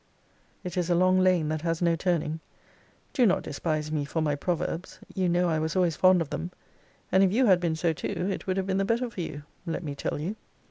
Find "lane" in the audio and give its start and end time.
1.19-1.49